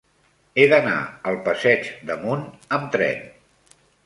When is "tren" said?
2.97-3.23